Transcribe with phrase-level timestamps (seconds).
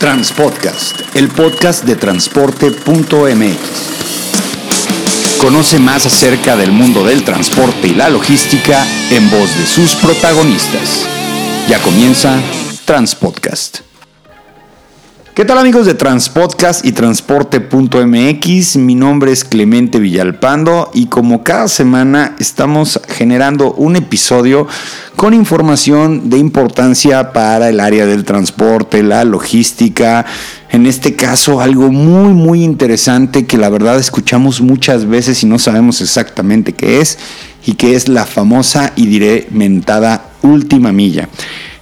[0.00, 3.58] Transpodcast, el podcast de transporte.mx.
[5.38, 11.06] Conoce más acerca del mundo del transporte y la logística en voz de sus protagonistas.
[11.68, 12.40] Ya comienza
[12.86, 13.89] Transpodcast.
[15.40, 18.76] ¿Qué tal amigos de Transpodcast y Transporte.mx?
[18.76, 24.68] Mi nombre es Clemente Villalpando y como cada semana estamos generando un episodio
[25.16, 30.26] con información de importancia para el área del transporte, la logística,
[30.68, 35.58] en este caso algo muy muy interesante que la verdad escuchamos muchas veces y no
[35.58, 37.18] sabemos exactamente qué es
[37.64, 41.30] y que es la famosa y diré mentada última milla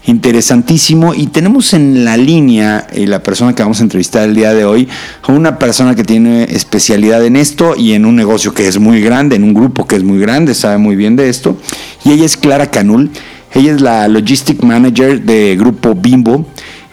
[0.09, 1.15] interesantísimo.
[1.15, 4.65] Y tenemos en la línea eh, la persona que vamos a entrevistar el día de
[4.65, 4.89] hoy,
[5.29, 9.37] una persona que tiene especialidad en esto y en un negocio que es muy grande,
[9.37, 11.57] en un grupo que es muy grande, sabe muy bien de esto.
[12.05, 13.11] Y ella es Clara Canul.
[13.55, 16.47] Ella es la Logistic Manager de Grupo Bimbo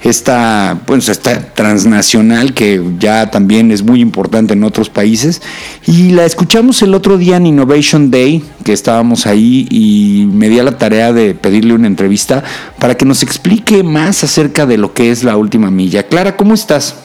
[0.05, 5.41] esta, pues, esta transnacional que ya también es muy importante en otros países.
[5.87, 10.59] Y la escuchamos el otro día en Innovation Day, que estábamos ahí y me di
[10.59, 12.43] a la tarea de pedirle una entrevista
[12.79, 16.03] para que nos explique más acerca de lo que es la última milla.
[16.03, 16.95] Clara, ¿cómo estás?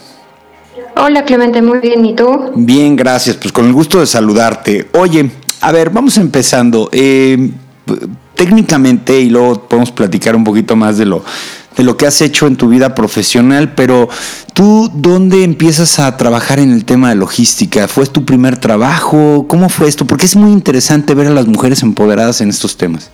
[0.94, 2.52] Hola Clemente, muy bien, ¿y tú?
[2.54, 4.90] Bien, gracias, pues con el gusto de saludarte.
[4.92, 5.30] Oye,
[5.62, 6.90] a ver, vamos empezando.
[6.92, 7.50] Eh,
[8.34, 11.22] técnicamente, y luego podemos platicar un poquito más de lo,
[11.76, 14.08] de lo que has hecho en tu vida profesional, pero
[14.54, 17.88] tú, ¿dónde empiezas a trabajar en el tema de logística?
[17.88, 19.46] ¿Fue tu primer trabajo?
[19.48, 20.04] ¿Cómo fue esto?
[20.04, 23.10] Porque es muy interesante ver a las mujeres empoderadas en estos temas.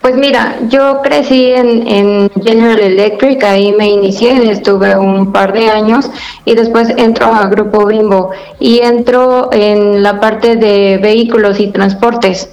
[0.00, 6.10] Pues mira, yo crecí en, General Electric, ahí me inicié, estuve un par de años
[6.46, 12.48] y después entro a Grupo Bimbo y entro en la parte de vehículos y transportes.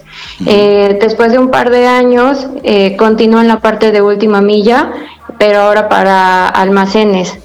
[0.45, 4.91] Eh, después de un par de años eh, continúo en la parte de última milla,
[5.39, 7.37] pero ahora para almacenes.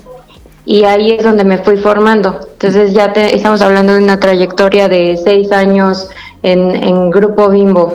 [0.65, 2.39] Y ahí es donde me fui formando.
[2.53, 6.09] Entonces ya estamos hablando de una trayectoria de seis años
[6.43, 7.95] en, en Grupo Bimbo.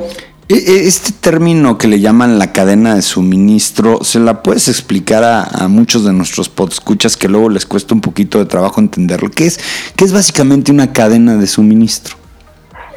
[0.49, 5.23] E, e, este término que le llaman la cadena de suministro, ¿se la puedes explicar
[5.23, 9.29] a, muchos de nuestros podscuchas que luego les cuesta un poquito de trabajo entenderlo?
[9.29, 9.59] ¿Qué es,
[9.97, 12.15] ¿Qué es básicamente una cadena de suministro?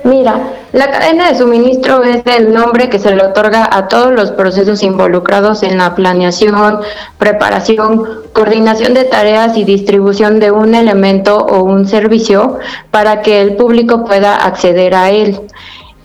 [0.05, 4.31] Mira, la cadena de suministro es el nombre que se le otorga a todos los
[4.31, 6.81] procesos involucrados en la planeación,
[7.19, 12.59] preparación, coordinación de tareas y distribución de un elemento o un servicio
[12.91, 15.39] para que el público pueda acceder a él.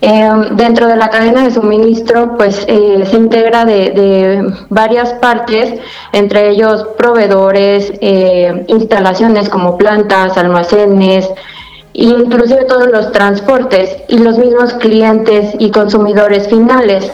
[0.02, 5.80] Em, dentro de la cadena de suministro, pues eh, se integra de, varias partes,
[6.12, 11.30] entre ellos proveedores, eh, instalaciones como plantas, almacenes,
[11.96, 17.10] inclusive todos los transportes y los mismos clientes y consumidores finales.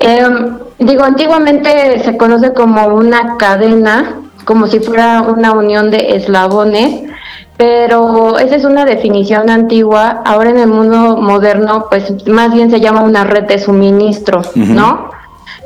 [0.00, 7.10] Em, digo, antiguamente se conoce como una cadena, como si fuera una unión de eslabones,
[7.56, 10.22] pero esa es una definición antigua.
[10.24, 15.10] Ahora en el mundo moderno, pues más bien se llama una red de suministro, ¿no?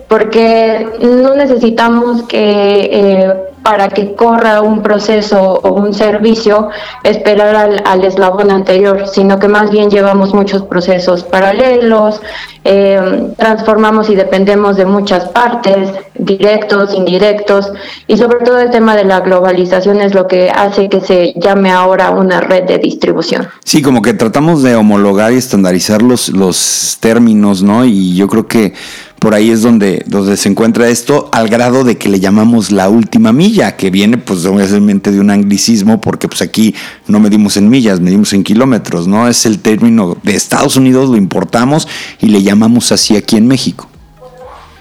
[0.09, 6.69] Porque no necesitamos que eh, para que corra un proceso o un servicio
[7.03, 12.21] esperar al, eslabón anterior, sino que más bien llevamos muchos procesos paralelos,
[12.65, 17.71] eh, transformamos y dependemos de muchas partes, directos, indirectos,
[18.07, 21.71] y sobre todo el tema de la globalización es lo que hace que se llame
[21.71, 23.49] ahora una red de distribución.
[23.65, 27.85] Sí, como que tratamos de homologar y estandarizar los, los términos, ¿no?
[27.85, 28.75] Y yo creo que
[29.19, 32.89] por ahí es donde, donde se encuentra esto, al grado de que le llamamos la
[32.89, 36.75] última milla, que viene pues obviamente de un anglicismo, porque pues aquí
[37.07, 39.29] no medimos en millas, medimos en kilómetros, ¿no?
[39.29, 41.89] Es el término de Estados Unidos, lo importamos
[42.21, 43.89] y le llamamos así aquí en México.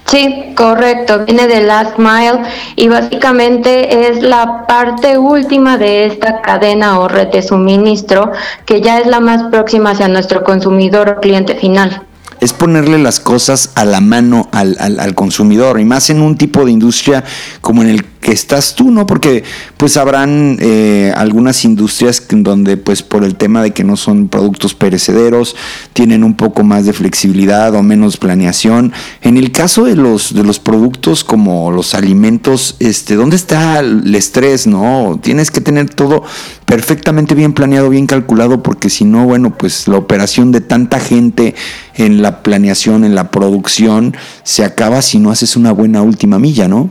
[0.06, 2.40] Sí, correcto, viene de Last Mile
[2.76, 8.32] y básicamente es la parte última de esta cadena o red de suministro
[8.64, 12.07] que ya es la más próxima hacia nuestro consumidor o cliente final
[12.40, 16.64] es ponerle las cosas a la mano al, al, consumidor y más en un tipo
[16.64, 17.24] de industria
[17.60, 19.06] como en el que estás tú, ¿no?
[19.06, 19.44] Porque
[19.76, 24.74] pues habrán eh, algunas industrias donde pues por el tema de que no son productos
[24.74, 25.56] perecederos
[25.92, 28.92] tienen un poco más de flexibilidad o menos planeación.
[29.22, 34.14] En el caso de los de los productos como los alimentos, este, ¿dónde está el
[34.14, 35.18] estrés, no?
[35.22, 36.24] Tienes que tener todo
[36.66, 41.54] perfectamente bien planeado, bien calculado, porque si no, bueno, pues la operación de tanta gente
[41.94, 46.68] en la planeación, en la producción, se acaba si no haces una buena última milla,
[46.68, 46.90] ¿no?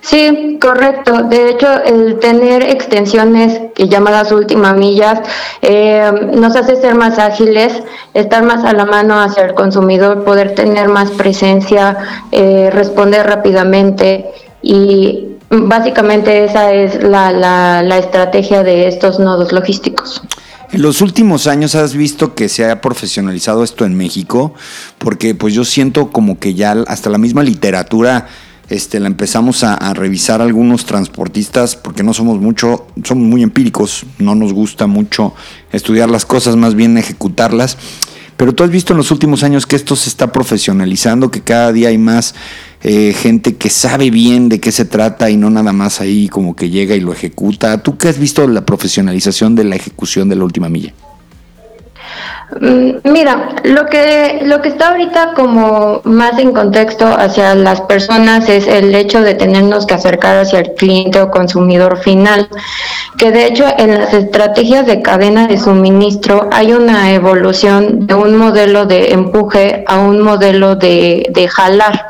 [0.00, 1.24] Sí, correcto.
[1.24, 5.20] De hecho, el tener extensiones llamadas últimas millas
[5.62, 7.82] eh, nos hace ser más ágiles,
[8.14, 11.96] estar más a la mano hacia el consumidor, poder tener más presencia,
[12.32, 14.26] eh, responder rápidamente
[14.62, 20.22] y básicamente esa es la, la, la estrategia de estos nodos logísticos.
[20.72, 24.54] En los últimos años has visto que se ha profesionalizado esto en México,
[24.98, 28.28] porque pues yo siento como que ya hasta la misma literatura
[28.70, 34.06] este, la empezamos a, a, revisar algunos transportistas, porque no somos mucho, somos muy empíricos,
[34.18, 35.34] no nos gusta mucho
[35.72, 37.76] estudiar las cosas, más bien ejecutarlas.
[38.36, 41.72] Pero tú has visto en los últimos años que esto se está profesionalizando, que cada
[41.72, 42.34] día hay más
[42.82, 46.56] eh, gente que sabe bien de qué se trata y no nada más ahí como
[46.56, 47.82] que llega y lo ejecuta.
[47.82, 50.94] ¿Tú qué has visto la profesionalización de la ejecución de la última milla?
[52.58, 58.48] Mm, mira, lo que, lo que está ahorita como más en contexto hacia las personas
[58.48, 62.48] es el hecho de tenernos que acercar hacia el cliente o consumidor final,
[63.16, 68.36] que de hecho en las estrategias de cadena de suministro hay una evolución de un
[68.36, 72.06] modelo de empuje a un modelo de, de jalar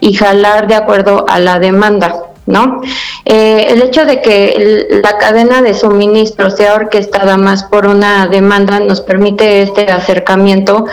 [0.00, 2.21] y jalar de acuerdo a la demanda.
[2.46, 2.80] ¿No?
[3.24, 8.80] Eh, el hecho de que la cadena de suministro sea orquestada más por una demanda
[8.80, 10.86] nos permite este acercamiento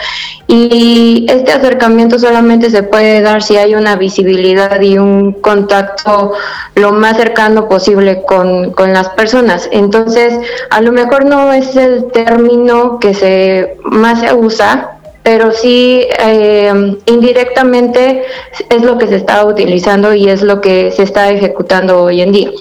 [0.47, 6.33] y este acercamiento solamente se puede dar si hay una visibilidad y un contacto
[6.75, 9.69] lo más cercano posible con, con las personas.
[9.71, 16.03] Entonces, a lo mejor no es el término que se más se usa, pero sí
[16.19, 18.23] eh, indirectamente
[18.69, 22.31] es lo que se está utilizando y es lo que se está ejecutando hoy en
[22.31, 22.51] día.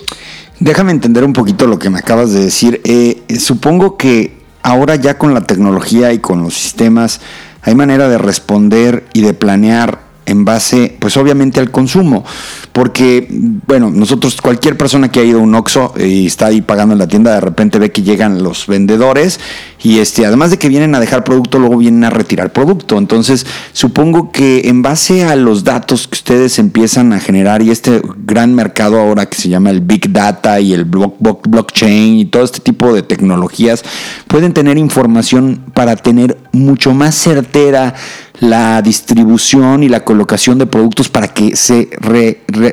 [0.60, 2.80] Déjame entender un poquito lo que me acabas de decir.
[2.84, 7.20] Eh, supongo que ahora ya con la tecnología y con los sistemas
[7.62, 12.24] hay manera de responder y de planear en base, pues obviamente al consumo,
[12.72, 13.26] porque,
[13.66, 16.98] bueno, nosotros, cualquier persona que ha ido a un Oxxo y está ahí pagando en
[16.98, 19.40] la tienda, de repente ve que llegan los vendedores
[19.82, 22.98] y este, además de que vienen a dejar producto, luego vienen a retirar producto.
[22.98, 28.02] Entonces, supongo que en base a los datos que ustedes empiezan a generar y este
[28.24, 32.60] gran mercado ahora que se llama el Big Data y el blockchain y todo este
[32.60, 33.82] tipo de tecnologías,
[34.26, 37.94] pueden tener información para tener mucho más certera
[38.40, 41.88] la distribución y la colocación de productos para que se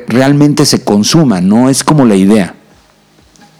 [0.08, 1.70] realmente se consuman, ¿no?
[1.70, 2.55] Es como la idea.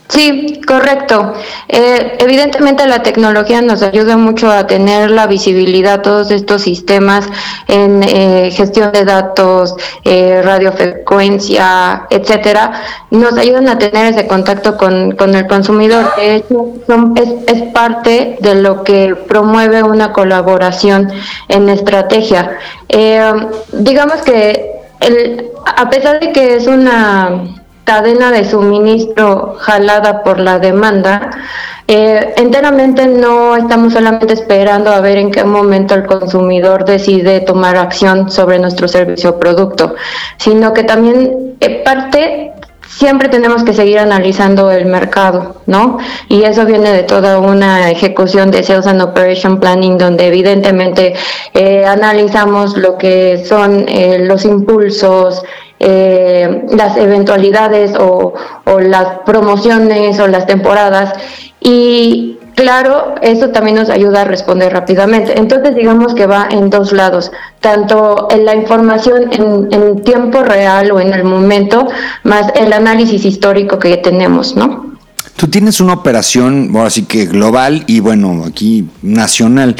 [0.08, 1.34] Sí, correcto.
[1.68, 7.26] Eh, evidentemente la tecnología nos ayuda mucho a tener la visibilidad, todos estos sistemas
[7.66, 9.74] en eh, gestión de datos,
[10.04, 16.14] eh, radiofrecuencia, etcétera, nos ayudan a tener ese contacto con, con el consumidor.
[16.16, 16.68] De hecho,
[17.16, 21.10] es, es parte de lo que promueve una colaboración
[21.48, 22.58] en estrategia.
[23.72, 24.70] digamos que
[25.00, 31.30] el, a pesar de que es una cadena de suministro jalada por la demanda,
[31.86, 37.76] eh, enteramente no estamos solamente esperando a ver en qué momento el consumidor decide tomar
[37.76, 39.94] acción sobre nuestro servicio o producto,
[40.36, 42.52] sino que también eh, parte
[42.88, 45.98] siempre tenemos que seguir analizando el mercado, ¿no?
[46.28, 51.14] Y eso viene de toda una ejecución de Sales and Operation Planning, donde evidentemente
[51.54, 53.86] eh, analizamos lo que son
[54.26, 55.44] los impulsos,
[55.78, 58.34] eh, las eventualidades o,
[58.80, 61.12] las promociones o las temporadas
[61.60, 65.38] y claro, eso también nos ayuda a responder rápidamente.
[65.38, 67.30] Entonces digamos que va en dos lados,
[67.60, 71.88] tanto en la información en, en tiempo real o en el momento,
[72.22, 74.96] más el análisis histórico que tenemos, ¿no?
[75.36, 79.76] Tú tienes una operación, bueno, así que global y bueno, aquí nacional.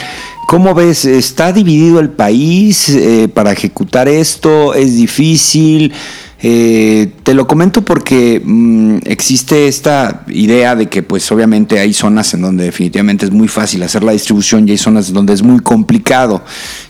[0.47, 1.05] ¿Cómo ves?
[1.05, 4.75] ¿Está dividido el país eh, para ejecutar esto?
[4.75, 5.93] ¿Es difícil?
[6.39, 12.33] Eh, te lo comento porque mm, existe esta idea de que pues obviamente hay zonas
[12.35, 15.59] en donde definitivamente es muy fácil hacer la distribución y hay zonas donde es muy
[15.59, 16.45] complicado.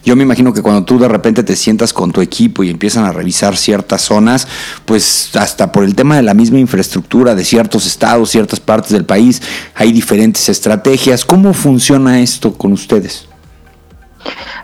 [0.04, 3.04] Yo me imagino que cuando tú de repente te sientas con tu equipo y empiezan
[3.06, 4.46] a revisar ciertas zonas,
[4.84, 9.06] pues hasta por el tema de la misma infraestructura de ciertos estados, ciertas partes del
[9.06, 9.40] país,
[9.74, 11.24] hay diferentes estrategias.
[11.24, 13.26] ¿Cómo funciona esto con ustedes?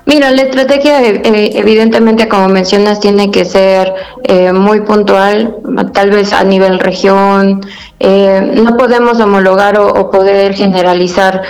[0.04, 5.57] Mira, la estrategia eh, evidentemente, como mencionas, tiene que ser eh, muy puntual,
[5.92, 7.61] tal vez a nivel región.
[8.00, 11.42] Eh, no podemos homologar o, poder generalizar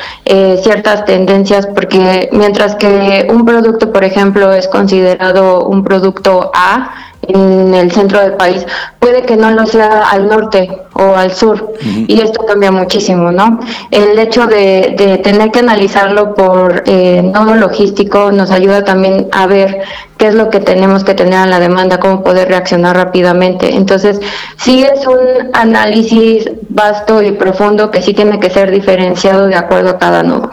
[0.63, 7.75] ciertas tendencias porque mientras que un producto, por ejemplo, es considerado un producto A, en
[7.75, 8.67] el centro del país,
[8.99, 13.61] puede que no lo sea al norte o al sur, y esto cambia muchísimo, ¿no?
[13.91, 19.83] El hecho de, tener que analizarlo por eh, nodo logístico nos ayuda también a ver
[20.17, 23.75] qué es lo que tenemos que tener a la demanda, cómo poder reaccionar rápidamente.
[23.75, 24.21] Entonces,
[24.57, 29.91] sí es un análisis vasto y profundo que sí tiene que ser diferenciado de acuerdo
[29.91, 30.51] a cada nodo.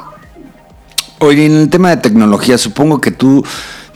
[1.20, 3.44] Oye, en el tema de tecnología, supongo que tú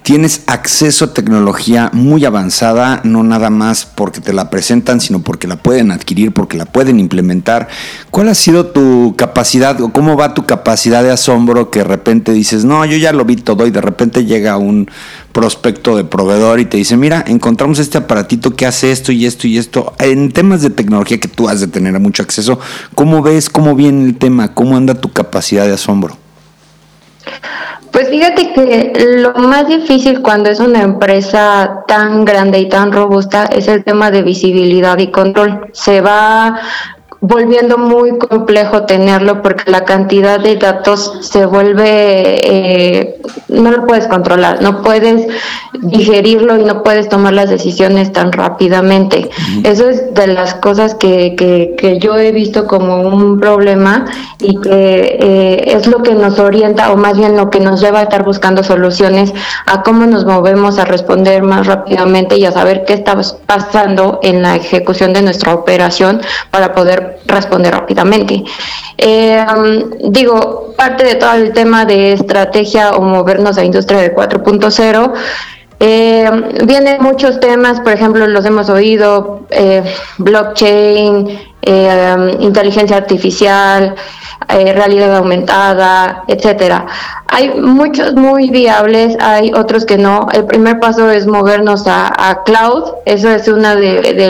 [0.03, 5.47] tienes acceso a tecnología muy avanzada, no nada más porque te la presentan, sino porque
[5.47, 7.69] la pueden adquirir, porque la pueden implementar.
[8.11, 12.33] ¿Cuál ha sido tu capacidad o cómo va tu capacidad de asombro que de repente
[12.33, 14.91] dices, no, yo ya lo vi todo y de repente llega un
[15.31, 19.47] prospecto de proveedor y te dice, mira, encontramos este aparatito que hace esto y esto
[19.47, 19.93] y esto.
[19.99, 22.59] En temas de tecnología que tú has de tener mucho acceso,
[22.93, 26.17] ¿cómo ves, cómo viene el tema, cómo anda tu capacidad de asombro?
[27.93, 33.45] Pues fíjate que lo más difícil cuando es una empresa tan grande y tan robusta
[33.45, 35.69] es el tema de visibilidad y control.
[35.73, 36.59] Se va
[37.23, 41.85] volviendo muy complejo tenerlo porque la cantidad de datos se vuelve,
[42.43, 45.27] eh, no lo puedes controlar, no puedes
[45.71, 49.29] digerirlo y no puedes tomar las decisiones tan rápidamente.
[49.63, 54.03] Eso es de las cosas que, que, que, yo he visto como un problema
[54.39, 57.99] y que eh, es lo que nos orienta o más bien lo que nos lleva
[57.99, 59.33] a estar buscando soluciones
[59.65, 63.15] a cómo nos movemos a responder más rápidamente y a saber qué está
[63.45, 68.43] pasando en la ejecución de nuestra operación para poder responder rápidamente.
[68.97, 69.45] Eh,
[70.09, 75.13] digo, parte de todo el tema de estrategia o movernos a industria de 4.0.
[75.79, 76.29] Eh,
[76.65, 79.83] vienen muchos temas, por ejemplo, los hemos oído, eh,
[80.17, 83.95] blockchain, eh, inteligencia artificial,
[84.49, 86.85] eh, realidad aumentada, etcétera.
[87.27, 90.27] Hay muchos muy viables, hay otros que no.
[90.31, 94.29] El primer paso es movernos a, cloud, eso es una de,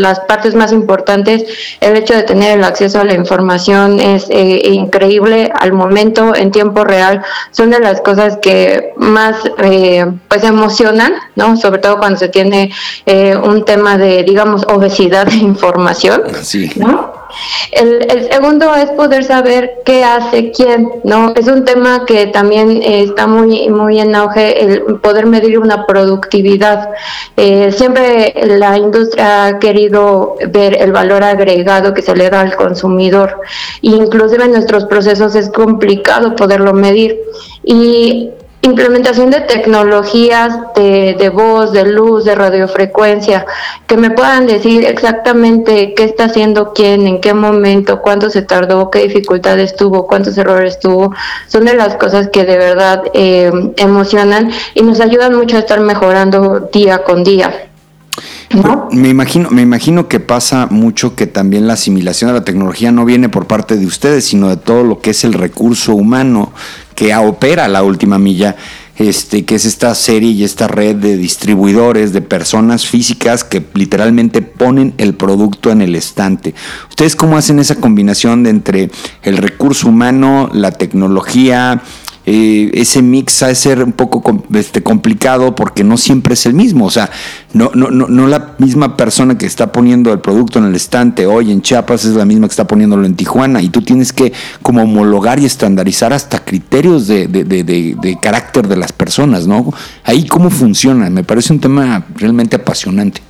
[0.00, 1.44] las partes más importantes.
[1.80, 6.50] El hecho de tener el acceso a la información es eh, increíble al momento, en
[6.50, 11.56] tiempo real, son de las cosas que más eh, pues emocionan, ¿no?
[11.56, 12.70] Sobre todo cuando se tiene
[13.42, 16.70] un tema de, digamos, obesidad de información, sí.
[16.76, 17.17] ¿no?
[17.72, 21.32] El, segundo es poder saber qué hace quién, ¿no?
[21.34, 26.90] Es un tema que también está muy, muy en auge, el poder medir una productividad.
[27.36, 32.56] Eh, siempre la industria ha querido ver el valor agregado que se le da al
[32.56, 33.40] consumidor.
[33.82, 37.18] Inclusive en nuestros procesos es complicado poderlo medir.
[37.62, 38.30] Y
[38.62, 43.46] implementación de tecnologías de, de, voz, de luz, de radiofrecuencia,
[43.86, 48.90] que me puedan decir exactamente qué está haciendo quién, en qué momento, cuánto se tardó,
[48.90, 51.14] qué dificultades tuvo, cuántos errores tuvo,
[51.46, 55.80] son de las cosas que de verdad eh, emocionan y nos ayudan mucho a estar
[55.80, 57.68] mejorando día con día.
[58.90, 63.04] Me imagino, me imagino que pasa mucho que también la asimilación de la tecnología no
[63.04, 66.52] viene por parte de ustedes, sino de todo lo que es el recurso humano
[66.98, 68.56] que opera la última milla,
[68.96, 74.42] este, que es esta serie y esta red de distribuidores, de personas físicas que literalmente
[74.42, 76.56] ponen el producto en el estante.
[76.88, 78.90] ¿Ustedes cómo hacen esa combinación de entre
[79.22, 81.82] el recurso humano, la tecnología,
[82.30, 86.52] eh, ese mix ha de ser un poco este, complicado porque no siempre es el
[86.52, 86.84] mismo.
[86.84, 87.08] O sea,
[87.54, 91.24] no, no, no, no la misma persona que está poniendo el producto en el estante
[91.24, 93.62] hoy en Chiapas es la misma que está poniéndolo en Tijuana.
[93.62, 98.68] Y tú tienes que como homologar y estandarizar hasta criterios de, de, de, de carácter
[98.68, 99.72] de las personas, ¿no?
[100.04, 101.08] Ahí cómo funciona.
[101.08, 103.22] Me parece un tema realmente apasionante.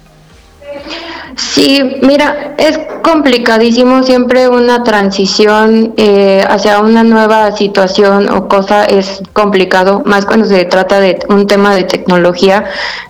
[1.36, 9.22] Sí, mira, es complicadísimo siempre una transición eh, hacia una nueva situación o cosa es
[9.32, 12.64] complicado, más cuando se trata de un tema de tecnología.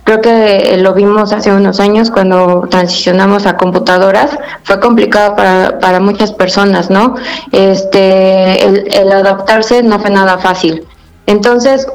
[0.04, 6.00] Creo que lo vimos hace unos años cuando transicionamos a computadoras, fue complicado para, para
[6.00, 7.14] muchas personas, ¿no?
[7.52, 10.86] Este, el adaptarse no fue nada fácil.
[11.26, 11.86] Entonces,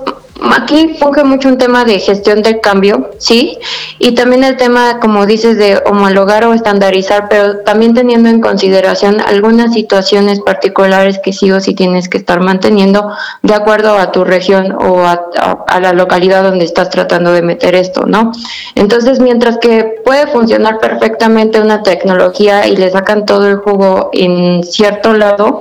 [0.51, 3.57] aquí funge mucho un tema de gestión del cambio, sí,
[3.99, 9.21] y también el tema, como dices, de homologar o estandarizar, pero también teniendo en consideración
[9.21, 14.23] algunas situaciones particulares que sí o sí tienes que estar manteniendo de acuerdo a tu
[14.23, 18.31] región o a, la localidad donde estás tratando de meter esto, ¿no?
[18.75, 24.63] Entonces, mientras que puede funcionar perfectamente una tecnología y le sacan todo el jugo en
[24.63, 25.59] cierto lado,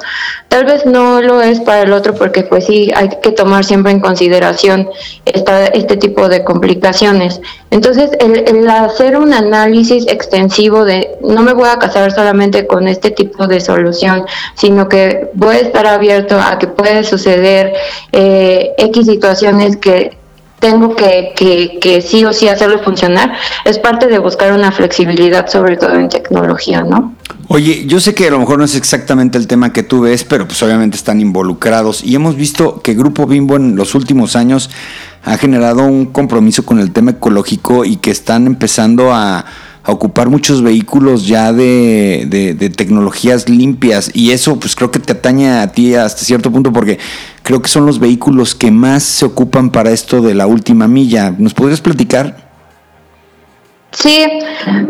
[0.52, 3.90] tal vez no lo es para el otro porque pues sí hay que tomar siempre
[3.90, 4.86] en consideración
[5.24, 7.40] este tipo de complicaciones.
[7.70, 13.10] Entonces, el, hacer un análisis extensivo de no me voy a casar solamente con este
[13.12, 17.72] tipo de solución, sino que voy a estar abierto a que puede suceder
[18.12, 20.18] eh, X situaciones que
[20.62, 23.32] tengo que, que, que, sí o sí hacerlo funcionar,
[23.64, 27.16] es parte de buscar una flexibilidad, sobre todo en tecnología, ¿no?
[27.48, 30.22] Oye, yo sé que a lo mejor no es exactamente el tema que tú ves,
[30.22, 34.70] pero pues obviamente están involucrados y hemos visto que Grupo Bimbo en los últimos años
[35.24, 39.44] ha generado un compromiso con el tema ecológico y que están empezando a
[39.84, 45.12] a ocupar muchos vehículos ya de, de, tecnologías limpias y eso pues creo que te
[45.12, 46.98] atañe a ti hasta cierto punto porque
[47.42, 51.34] creo que son los vehículos que más se ocupan para esto de la última milla.
[51.36, 52.36] ¿Nos podrías platicar?
[53.90, 54.24] Sí,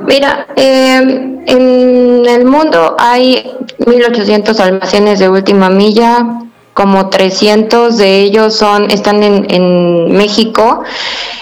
[0.06, 6.42] mira, em, en el mundo hay 1.800 almacenes de última milla,
[6.74, 10.84] como 300 de ellos son están en, en México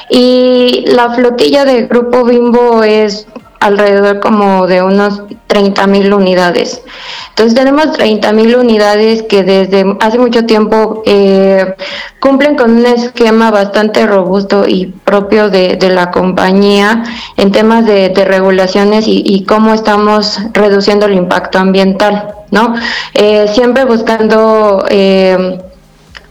[0.09, 3.26] y la flotilla del Grupo Bimbo es
[3.61, 6.83] alrededor como de unos 30 mil unidades.
[7.31, 11.75] Entonces tenemos 30 mil unidades que desde hace mucho tiempo eh,
[12.21, 17.05] cumplen con un esquema bastante robusto y propio de, la compañía
[17.37, 22.75] en temas de, regulaciones y, cómo estamos reduciendo el impacto ambiental, ¿no?
[23.14, 24.85] Eh, siempre buscando...
[24.88, 25.59] Eh,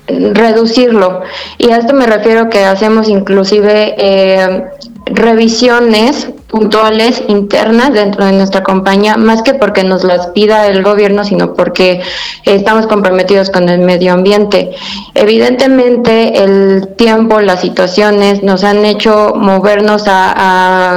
[0.09, 1.21] reducirlo.
[1.59, 4.63] Y a esto me refiero que hacemos inclusive eh,
[5.05, 11.23] revisiones puntuales internas dentro de nuestra compañía, más que porque nos las pida el gobierno,
[11.23, 12.01] sino porque
[12.43, 14.71] estamos comprometidos con el medio ambiente.
[15.13, 20.33] Evidentemente, el tiempo, las situaciones nos han hecho movernos a,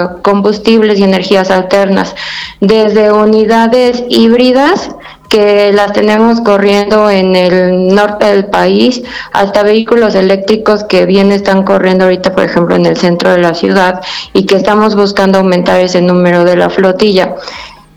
[0.05, 2.15] a combustibles y energías alternas,
[2.61, 4.91] desde unidades híbridas
[5.33, 11.63] que las tenemos corriendo en el norte del país, hasta vehículos eléctricos que bien están
[11.63, 14.03] corriendo ahorita, por ejemplo, en el centro de la ciudad
[14.35, 17.35] y que estamos buscando aumentar ese número de la flotilla.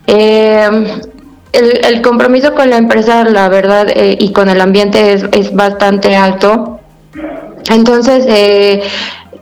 [0.06, 0.66] Eh,
[1.52, 6.16] el, compromiso con la empresa, la verdad, eh, y con el ambiente es, es bastante
[6.16, 6.80] alto.
[7.68, 8.82] Entonces, eh,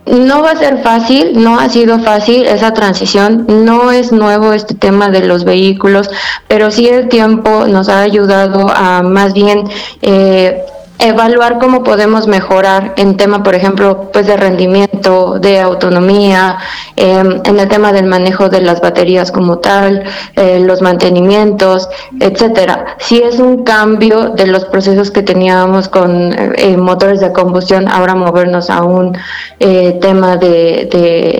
[0.05, 4.75] no va a ser fácil, no ha sido fácil esa transición, no es nuevo este
[4.75, 6.09] tema de los vehículos,
[6.47, 9.63] pero sí el tiempo nos ha ayudado a más bien
[10.01, 10.63] eh,
[10.99, 16.57] evaluar cómo podemos mejorar en tema, por ejemplo, pues de rendimiento, de autonomía,
[16.95, 20.03] em, en el tema del manejo de las baterías como tal,
[20.35, 22.97] eh, los mantenimientos, etcétera.
[22.99, 28.15] Si es un cambio de los procesos que teníamos con eh, motores de combustión, ahora
[28.15, 29.17] movernos a un
[29.59, 30.83] eh, tema de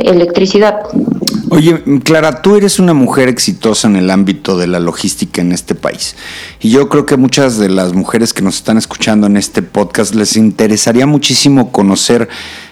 [0.05, 0.81] electricidad.
[1.49, 5.75] Oye, Clara, tú eres una mujer exitosa en el ámbito de la logística en este
[5.75, 6.15] país.
[6.59, 10.15] Y yo creo que muchas de las mujeres que nos están escuchando en este podcast
[10.15, 12.29] les interesaría muchísimo conocer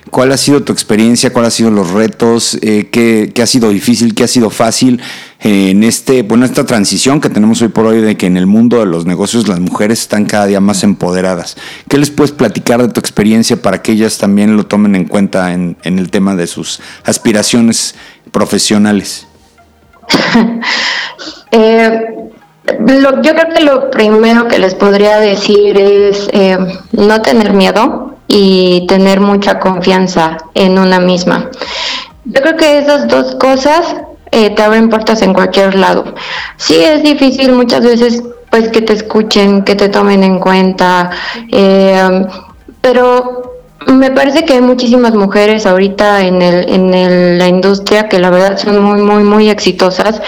[0.09, 4.13] cuál ha sido tu experiencia, cuáles han sido los retos, eh, qué, ha sido difícil,
[4.15, 5.01] qué ha sido fácil
[5.39, 8.45] eh, en este, bueno, esta transición que tenemos hoy por hoy de que en el
[8.45, 11.57] mundo de los negocios las mujeres están cada día más empoderadas.
[11.89, 15.53] ¿Qué les puedes platicar de tu experiencia para que ellas también lo tomen en cuenta
[15.53, 17.95] en, en el tema de sus aspiraciones
[18.33, 19.25] profesionales?
[21.55, 22.07] Eh,
[22.65, 26.57] yo creo que lo primero que les podría decir es eh,
[26.93, 31.51] no tener miedo y tener mucha confianza en una misma.
[32.25, 33.97] Yo creo que esas dos cosas
[34.31, 36.15] eh, te abren puertas en cualquier lado.
[36.57, 41.11] Sí es difícil muchas veces pues que te escuchen, que te tomen en cuenta,
[42.81, 43.53] pero
[43.87, 48.57] me parece que hay muchísimas mujeres ahorita en, el, en la industria que la verdad
[48.57, 50.21] son muy, muy, muy exitosas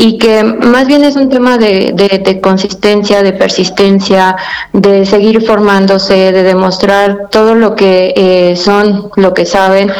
[0.00, 4.36] y que más bien es un tema de, de, consistencia, de persistencia,
[4.72, 9.90] de seguir formándose, de demostrar todo lo que eh, son, lo que saben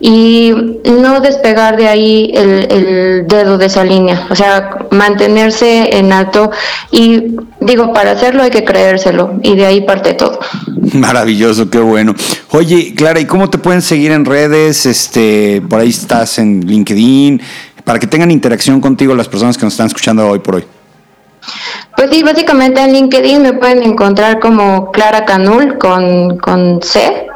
[0.00, 0.52] y
[0.84, 6.50] no despegar de ahí el, el dedo de esa línea, o sea, mantenerse en alto
[6.90, 10.40] y digo, para hacerlo hay que creérselo y de ahí parte todo.
[10.94, 12.14] Maravilloso, qué bueno.
[12.50, 14.84] Oye, Clara, ¿y cómo te pueden seguir en redes?
[14.84, 17.40] Este, por ahí estás en LinkedIn,
[17.84, 20.64] para que tengan interacción contigo las personas que nos están escuchando hoy por hoy.
[21.96, 27.26] Pues sí, básicamente en LinkedIn me pueden encontrar como Clara Canul con, con C.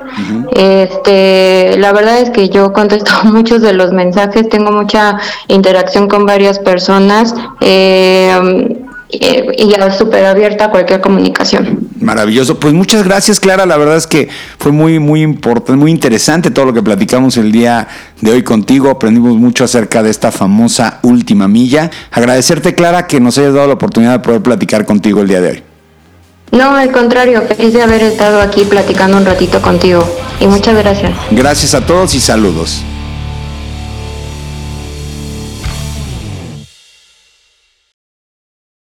[0.52, 6.26] Este, la verdad es que yo contesto muchos de los mensajes, tengo mucha interacción con
[6.26, 7.34] varias personas.
[7.60, 11.88] Eh, y ya súper abierta a cualquier comunicación.
[12.00, 12.60] Maravilloso.
[12.60, 13.66] Pues muchas gracias, Clara.
[13.66, 17.50] La verdad es que fue muy, muy importante, muy interesante todo lo que platicamos el
[17.50, 17.88] día
[18.20, 18.90] de hoy contigo.
[18.90, 21.90] Aprendimos mucho acerca de esta famosa última milla.
[22.12, 25.50] Agradecerte, Clara, que nos hayas dado la oportunidad de poder platicar contigo el día de
[25.50, 25.62] hoy.
[26.52, 30.06] No, al contrario, feliz de haber estado aquí platicando un ratito contigo.
[30.40, 31.12] Y muchas gracias.
[31.30, 32.82] Gracias a todos y saludos.